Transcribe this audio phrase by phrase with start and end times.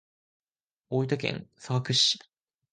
[0.89, 2.17] 大分県佐伯市